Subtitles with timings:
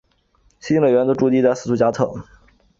[0.59, 2.11] 新乐团的驻地在斯图加特。